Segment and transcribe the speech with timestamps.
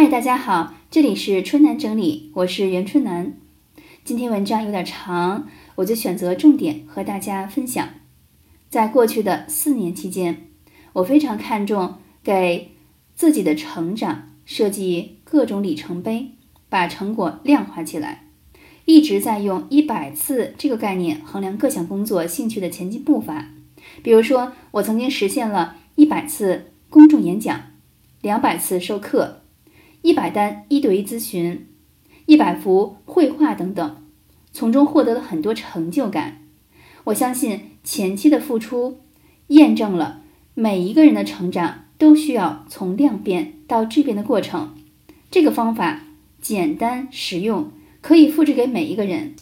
[0.00, 3.34] 嗨，大家好，这里是春楠整理，我是袁春楠。
[4.02, 7.86] 今天文章有点长，我就选择重点和大家分享。
[8.70, 10.46] 在过去的四年期间，
[10.94, 12.70] 我非常看重给
[13.14, 16.30] 自己的成长设计各种里程碑，
[16.70, 18.24] 把成果量化起来，
[18.86, 23.50] 一直在用一百次这个概念衡量各项工作兴趣的前进步伐。
[24.02, 27.60] 比如说，我曾经实现了一百次公众演讲，
[28.22, 29.39] 两百次授课。
[30.02, 31.66] 一百单一对一咨询，
[32.26, 33.96] 一百幅绘画等等，
[34.52, 36.42] 从中获得了很多成就感。
[37.04, 39.00] 我相信前期的付出
[39.48, 40.22] 验证了
[40.54, 44.74] 每一个人的成长都需要从量变到质变的过程。
[45.30, 46.02] 这个方法
[46.40, 47.70] 简单实用，
[48.00, 49.34] 可以复制给每一个人。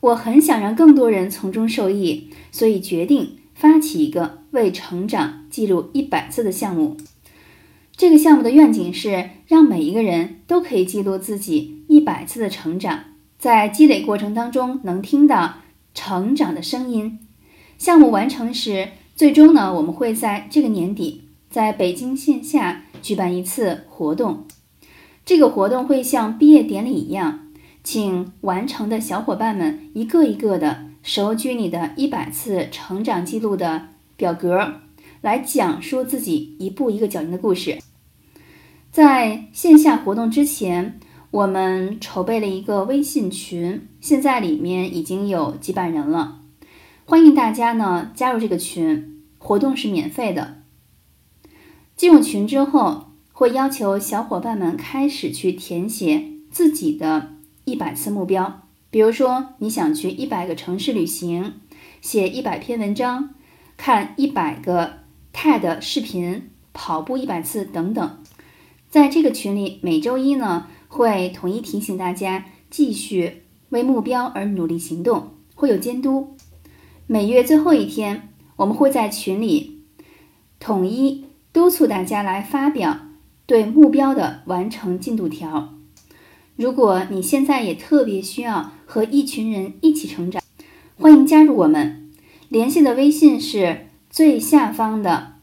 [0.00, 6.96] 我很想让更多人从中受益，所以决定发起一个为成长记录一百次的项目。
[8.02, 13.04] 这个项目的愿景是让每一个人都可以记录自己一百次的成长，
[13.38, 15.58] 在积累过程当中能听到
[15.94, 17.20] 成长的声音。
[17.78, 24.48] 项目完成时，最终呢，我们会在这个年底在北京线下举办一次活动。
[25.24, 27.52] 这个活动会像毕业典礼一样，
[27.84, 34.80] 请完成的小伙伴们一个一个的手举你的一百次成长记录的表格，
[35.20, 37.78] 来讲述自己一步一个脚印的故事。
[38.92, 46.42] 在线下活动之前，我们筹备了一个微信群，现在里面已经有几百人了，
[47.06, 49.22] 欢迎大家呢加入这个群。
[49.38, 50.58] 活动是免费的。
[51.96, 57.32] 进入群之后，会要求小伙伴们开始去填写自己的
[57.64, 61.54] 一百次目标，比如说你想去一百个城市旅行，
[62.02, 63.30] 写一百篇文章，
[63.78, 64.98] 看一百个
[65.32, 68.21] TED 视频，跑步一百次等等。
[68.92, 76.36] 在这个群里，每周一呢会统一提醒大家继续为目标而努力行动，会有监督。
[77.06, 79.80] 每月最后一天，我们会在群里
[80.60, 81.24] 统一
[81.54, 82.98] 督促大家来发表
[83.46, 85.72] 对目标的完成进度条。
[86.56, 90.42] 如果你现在也特别需要和一群人一起成长，
[90.98, 92.12] 欢迎加入我们。
[92.50, 95.36] 联系的微信是最下方的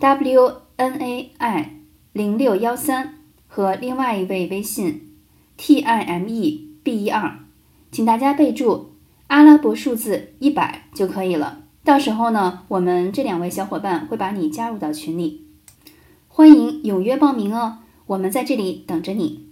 [0.00, 1.83] W N A I。
[2.14, 3.16] 零六幺三
[3.48, 5.10] 和另外一位微信
[5.56, 7.40] T I M E B 一二，
[7.90, 8.92] 请大家备注
[9.26, 11.64] 阿拉伯数字一百就可以了。
[11.82, 15.42] 到时候呢，我们这两位小伙伴会把你加入到群里，
[16.28, 19.48] 欢迎踊跃报名哦，我们在这里等着你。